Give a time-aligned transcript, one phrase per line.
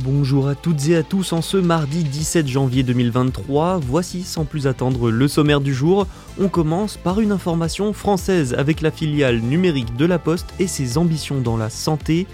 [0.00, 3.76] Bonjour à toutes et à tous en ce mardi 17 janvier 2023.
[3.76, 6.06] Voici sans plus attendre le sommaire du jour.
[6.40, 10.96] On commence par une information française avec la filiale numérique de la Poste et ses
[10.96, 12.26] ambitions dans la santé.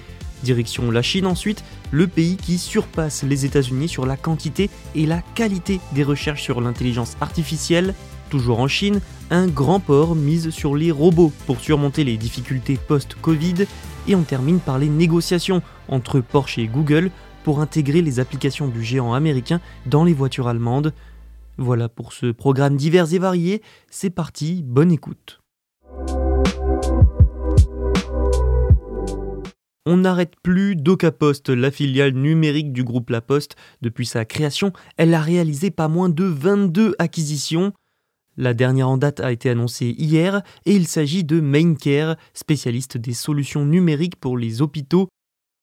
[0.45, 5.21] Direction la Chine ensuite, le pays qui surpasse les États-Unis sur la quantité et la
[5.35, 7.93] qualité des recherches sur l'intelligence artificielle.
[8.31, 9.01] Toujours en Chine,
[9.31, 13.67] un grand port mise sur les robots pour surmonter les difficultés post-Covid.
[14.07, 17.11] Et on termine par les négociations entre Porsche et Google
[17.49, 20.93] pour intégrer les applications du géant américain dans les voitures allemandes.
[21.57, 25.41] Voilà pour ce programme divers et varié, c'est parti, bonne écoute.
[29.87, 33.57] On n'arrête plus DocaPost, la filiale numérique du groupe La Poste.
[33.81, 37.73] Depuis sa création, elle a réalisé pas moins de 22 acquisitions.
[38.37, 43.15] La dernière en date a été annoncée hier et il s'agit de Maincare, spécialiste des
[43.15, 45.09] solutions numériques pour les hôpitaux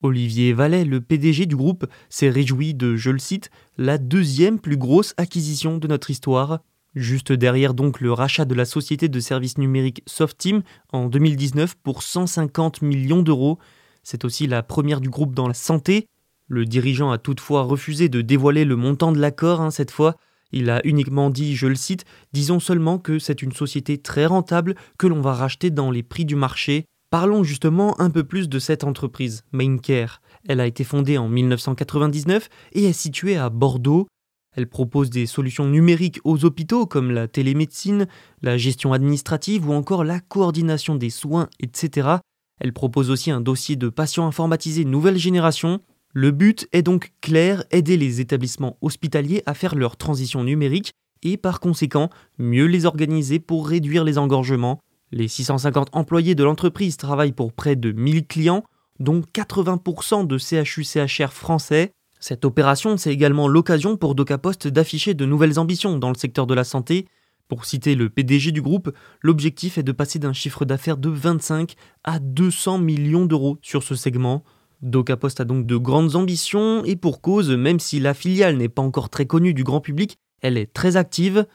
[0.05, 4.77] Olivier Vallet, le PDG du groupe, s'est réjoui de, je le cite, la deuxième plus
[4.77, 6.59] grosse acquisition de notre histoire.
[6.93, 10.61] Juste derrière donc le rachat de la société de services numériques Softeam
[10.93, 13.59] en 2019 pour 150 millions d'euros.
[14.03, 16.07] C'est aussi la première du groupe dans la santé.
[16.47, 20.15] Le dirigeant a toutefois refusé de dévoiler le montant de l'accord hein, cette fois.
[20.51, 24.75] Il a uniquement dit, je le cite, disons seulement que c'est une société très rentable
[24.97, 26.85] que l'on va racheter dans les prix du marché.
[27.17, 30.21] Parlons justement un peu plus de cette entreprise, Maincare.
[30.49, 34.05] Elle a été fondée en 1999 et est située à Bordeaux.
[34.53, 38.07] Elle propose des solutions numériques aux hôpitaux comme la télémédecine,
[38.41, 42.17] la gestion administrative ou encore la coordination des soins, etc.
[42.59, 45.79] Elle propose aussi un dossier de patients informatisés nouvelle génération.
[46.11, 50.91] Le but est donc clair, aider les établissements hospitaliers à faire leur transition numérique
[51.23, 54.81] et par conséquent mieux les organiser pour réduire les engorgements.
[55.15, 58.65] Les 650 employés de l'entreprise travaillent pour près de 1000 clients,
[58.99, 61.93] dont 80% de CHU-CHR français.
[62.19, 66.53] Cette opération, c'est également l'occasion pour DocaPost d'afficher de nouvelles ambitions dans le secteur de
[66.53, 67.07] la santé.
[67.47, 71.75] Pour citer le PDG du groupe, l'objectif est de passer d'un chiffre d'affaires de 25
[72.03, 74.43] à 200 millions d'euros sur ce segment.
[74.81, 78.81] DocaPost a donc de grandes ambitions et pour cause, même si la filiale n'est pas
[78.81, 81.45] encore très connue du grand public, elle est très active.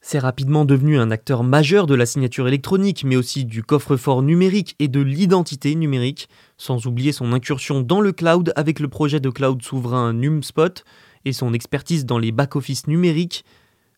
[0.00, 4.76] C'est rapidement devenu un acteur majeur de la signature électronique, mais aussi du coffre-fort numérique
[4.78, 9.28] et de l'identité numérique, sans oublier son incursion dans le cloud avec le projet de
[9.28, 10.84] cloud souverain NumSpot
[11.24, 13.44] et son expertise dans les back-office numériques.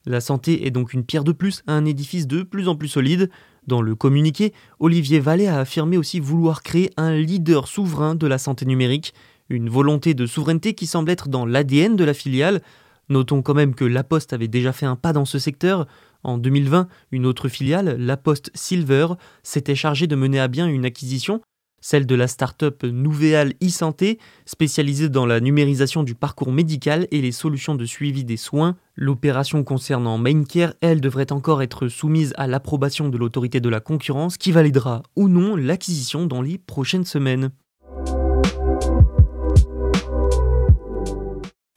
[0.06, 2.88] La santé est donc une pierre de plus à un édifice de plus en plus
[2.88, 3.30] solide.
[3.66, 8.38] Dans le communiqué, Olivier Vallet a affirmé aussi vouloir créer un leader souverain de la
[8.38, 9.12] santé numérique,
[9.50, 12.62] une volonté de souveraineté qui semble être dans l'ADN de la filiale,
[13.10, 15.86] Notons quand même que La Poste avait déjà fait un pas dans ce secteur.
[16.22, 19.08] En 2020, une autre filiale, La Poste Silver,
[19.42, 21.40] s'était chargée de mener à bien une acquisition,
[21.80, 27.74] celle de la start-up e-santé, spécialisée dans la numérisation du parcours médical et les solutions
[27.74, 28.76] de suivi des soins.
[28.94, 34.36] L'opération concernant Maincare, elle, devrait encore être soumise à l'approbation de l'autorité de la concurrence
[34.36, 37.50] qui validera ou non l'acquisition dans les prochaines semaines.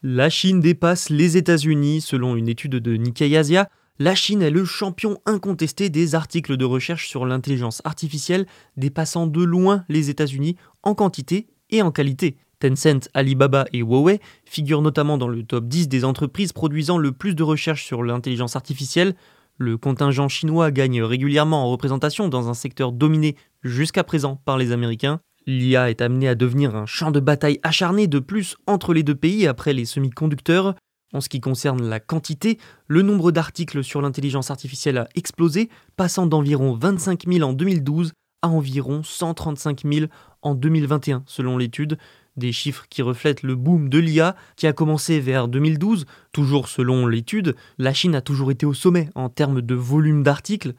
[0.06, 3.70] La Chine dépasse les États-Unis selon une étude de Nikkei Asia.
[4.00, 9.42] La Chine est le champion incontesté des articles de recherche sur l'intelligence artificielle, dépassant de
[9.42, 12.36] loin les États-Unis en quantité et en qualité.
[12.60, 17.34] Tencent, Alibaba et Huawei figurent notamment dans le top 10 des entreprises produisant le plus
[17.34, 19.16] de recherches sur l'intelligence artificielle.
[19.58, 24.74] Le contingent chinois gagne régulièrement en représentation dans un secteur dominé jusqu'à présent par les
[24.74, 25.22] Américains.
[25.46, 29.16] L'IA est amenée à devenir un champ de bataille acharné de plus entre les deux
[29.16, 30.76] pays après les semi-conducteurs.
[31.14, 32.58] En ce qui concerne la quantité,
[32.88, 38.50] le nombre d'articles sur l'intelligence artificielle a explosé, passant d'environ 25 000 en 2012 à
[38.50, 40.06] environ 135 000
[40.42, 41.98] en 2021, selon l'étude.
[42.36, 46.06] Des chiffres qui reflètent le boom de l'IA qui a commencé vers 2012.
[46.32, 50.74] Toujours selon l'étude, la Chine a toujours été au sommet en termes de volume d'articles.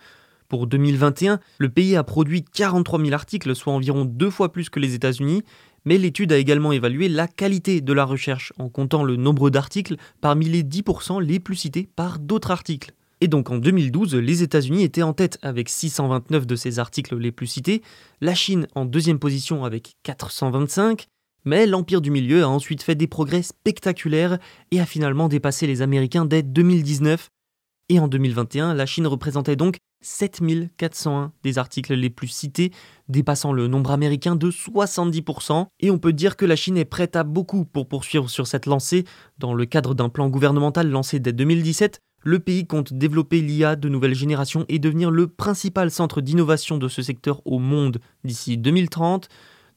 [0.49, 4.81] Pour 2021, le pays a produit 43 000 articles, soit environ deux fois plus que
[4.81, 5.43] les États-Unis,
[5.85, 9.97] mais l'étude a également évalué la qualité de la recherche en comptant le nombre d'articles
[10.21, 12.93] parmi les 10% les plus cités par d'autres articles.
[13.21, 17.33] Et donc en 2012, les États-Unis étaient en tête avec 629 de ces articles les
[17.33, 17.83] plus cités,
[18.21, 21.07] la Chine en deuxième position avec 425,
[21.47, 24.39] Mais l'Empire du Milieu a ensuite fait des progrès spectaculaires
[24.71, 27.31] et a finalement dépassé les Américains dès 2019.
[27.91, 32.73] Et en 2021, la Chine représentait donc 7401 des articles les plus cités,
[33.09, 35.67] dépassant le nombre américain de 70%.
[35.81, 38.67] Et on peut dire que la Chine est prête à beaucoup pour poursuivre sur cette
[38.67, 39.05] lancée.
[39.39, 43.91] Dans le cadre d'un plan gouvernemental lancé dès 2017, le pays compte développer l'IA de
[43.91, 49.29] nouvelle génération et devenir le principal centre d'innovation de ce secteur au monde d'ici 2030.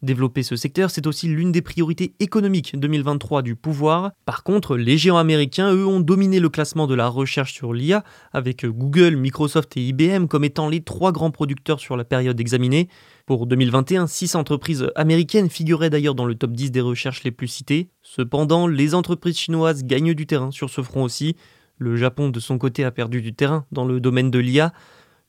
[0.04, 4.12] Développer ce secteur, c'est aussi l'une des priorités économiques 2023 du pouvoir.
[4.26, 8.04] Par contre, les géants américains, eux, ont dominé le classement de la recherche sur l'IA,
[8.32, 12.90] avec Google, Microsoft et IBM comme étant les trois grands producteurs sur la période examinée.
[13.26, 17.48] Pour 2021, six entreprises américaines figuraient d'ailleurs dans le top 10 des recherches les plus
[17.48, 17.90] citées.
[18.04, 21.36] Cependant, les entreprises chinoises gagnent du terrain sur ce front aussi.
[21.80, 24.74] Le Japon, de son côté, a perdu du terrain dans le domaine de l'IA.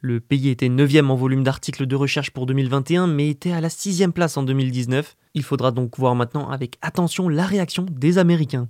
[0.00, 3.67] Le pays était 9e en volume d'articles de recherche pour 2021, mais était à la
[3.67, 5.17] 6e place en 2019.
[5.35, 8.69] Il faudra donc voir maintenant avec attention la réaction des Américains.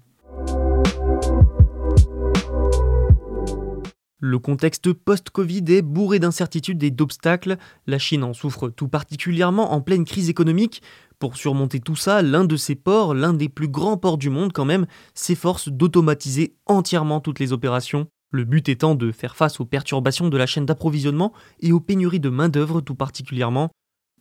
[4.20, 7.58] Le contexte post-Covid est bourré d'incertitudes et d'obstacles.
[7.86, 10.82] La Chine en souffre tout particulièrement en pleine crise économique.
[11.18, 14.54] Pour surmonter tout ça, l'un de ses ports, l'un des plus grands ports du monde
[14.54, 18.08] quand même, s'efforce d'automatiser entièrement toutes les opérations.
[18.30, 22.20] Le but étant de faire face aux perturbations de la chaîne d'approvisionnement et aux pénuries
[22.20, 23.70] de main-d'œuvre tout particulièrement.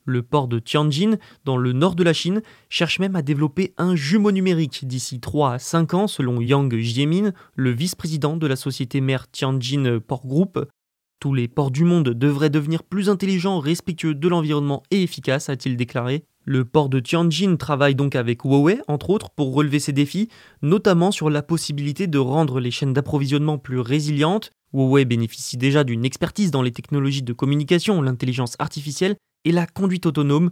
[0.06, 3.98] Le port de Tianjin, dans le nord de la Chine, cherche même à développer un
[3.98, 9.01] jumeau numérique d'ici 3 à 5 ans, selon Yang Jiemin, le vice-président de la société
[9.01, 10.65] mère Tianjin Port Group.
[11.19, 15.75] Tous les ports du monde devraient devenir plus intelligents, respectueux de l'environnement et efficaces, a-t-il
[15.75, 16.24] déclaré.
[16.49, 20.29] Le port de Tianjin travaille donc avec Huawei, entre autres, pour relever ces défis,
[20.61, 24.51] notamment sur la possibilité de rendre les chaînes d'approvisionnement plus résilientes.
[24.71, 30.05] Huawei bénéficie déjà d'une expertise dans les technologies de communication, l'intelligence artificielle et la conduite
[30.05, 30.51] autonome.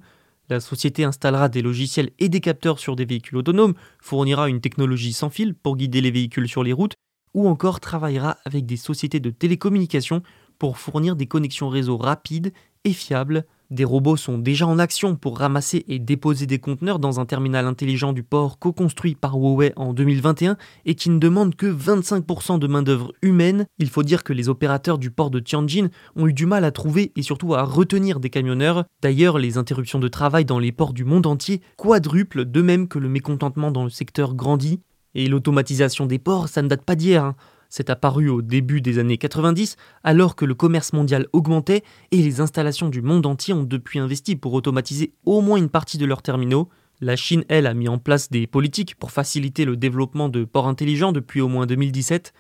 [0.50, 5.14] La société installera des logiciels et des capteurs sur des véhicules autonomes, fournira une technologie
[5.14, 6.96] sans fil pour guider les véhicules sur les routes,
[7.34, 10.24] ou encore travaillera avec des sociétés de télécommunications
[10.60, 12.52] pour fournir des connexions réseau rapides
[12.84, 13.46] et fiables.
[13.72, 17.66] Des robots sont déjà en action pour ramasser et déposer des conteneurs dans un terminal
[17.66, 22.68] intelligent du port co-construit par Huawei en 2021 et qui ne demande que 25% de
[22.68, 23.66] main-d'œuvre humaine.
[23.80, 26.72] Il faut dire que les opérateurs du port de Tianjin ont eu du mal à
[26.72, 28.86] trouver et surtout à retenir des camionneurs.
[29.02, 33.00] D'ailleurs, les interruptions de travail dans les ports du monde entier quadruplent, de même que
[33.00, 34.80] le mécontentement dans le secteur grandit.
[35.16, 37.24] Et l'automatisation des ports, ça ne date pas d'hier.
[37.24, 37.36] Hein.
[37.78, 39.76] C'est apparu au début des années 90,
[40.06, 44.38] alors que le commerce mondial augmentait et les installations du monde entier ont depuis investi
[44.38, 46.70] pour automatiser au moins une partie de leurs terminaux.
[47.02, 50.70] La Chine, elle, a mis en place des politiques pour faciliter le développement de ports
[50.70, 52.32] intelligents depuis au moins 2017.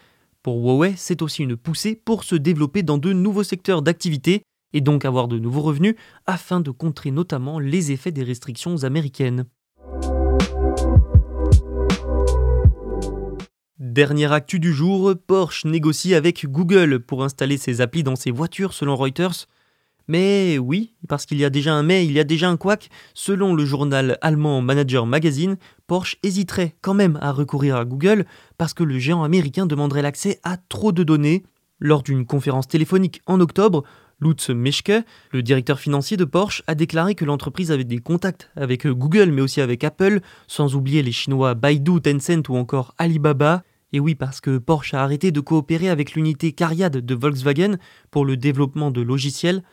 [0.41, 4.79] Pour Huawei, c'est aussi une poussée pour se développer dans de nouveaux secteurs d'activité et
[4.79, 5.95] donc avoir de nouveaux revenus
[6.27, 9.47] afin de contrer notamment les effets des restrictions américaines.
[13.77, 18.71] Dernière actu du jour, Porsche négocie avec Google pour installer ses applis dans ses voitures
[18.71, 19.47] selon Reuters.
[20.07, 22.89] Mais oui, parce qu'il y a déjà un mais, il y a déjà un couac.
[23.13, 25.57] Selon le journal allemand Manager Magazine,
[25.87, 28.25] Porsche hésiterait quand même à recourir à Google
[28.57, 31.43] parce que le géant américain demanderait l'accès à trop de données.
[31.79, 33.83] Lors d'une conférence téléphonique en octobre,
[34.19, 38.87] Lutz Meschke, le directeur financier de Porsche, a déclaré que l'entreprise avait des contacts avec
[38.87, 43.63] Google mais aussi avec Apple, sans oublier les Chinois Baidu, Tencent ou encore Alibaba.
[43.91, 47.77] Et oui, parce que Porsche a arrêté de coopérer avec l'unité Cariad de Volkswagen
[48.11, 49.63] pour le développement de logiciels.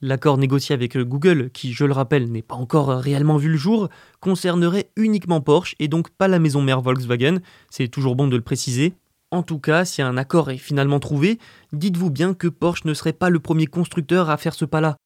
[0.00, 3.88] L'accord négocié avec Google, qui je le rappelle n'est pas encore réellement vu le jour,
[4.20, 7.38] concernerait uniquement Porsche et donc pas la maison mère Volkswagen,
[7.70, 8.94] c'est toujours bon de le préciser.
[9.32, 11.38] En tout cas, si un accord est finalement trouvé,
[11.72, 14.96] dites-vous bien que Porsche ne serait pas le premier constructeur à faire ce pas-là.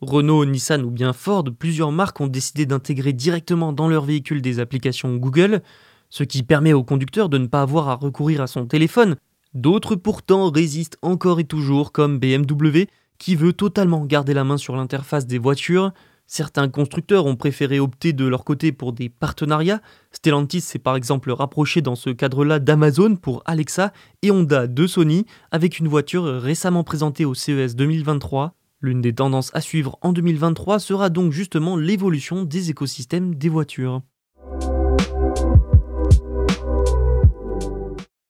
[0.00, 4.58] Renault, Nissan ou bien Ford, plusieurs marques ont décidé d'intégrer directement dans leurs véhicules des
[4.60, 5.62] applications Google
[6.08, 9.16] ce qui permet au conducteur de ne pas avoir à recourir à son téléphone.
[9.54, 12.86] D'autres pourtant résistent encore et toujours, comme BMW,
[13.18, 15.92] qui veut totalement garder la main sur l'interface des voitures.
[16.26, 19.80] Certains constructeurs ont préféré opter de leur côté pour des partenariats.
[20.10, 23.92] Stellantis s'est par exemple rapproché dans ce cadre-là d'Amazon pour Alexa
[24.22, 28.54] et Honda de Sony avec une voiture récemment présentée au CES 2023.
[28.80, 34.02] L'une des tendances à suivre en 2023 sera donc justement l'évolution des écosystèmes des voitures.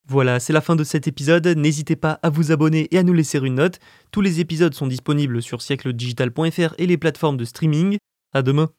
[0.08, 1.46] Voilà, c'est la fin de cet épisode.
[1.48, 3.80] N'hésitez pas à vous abonner et à nous laisser une note.
[4.12, 7.98] Tous les épisodes sont disponibles sur siècledigital.fr et les plateformes de streaming.
[8.32, 8.70] À demain.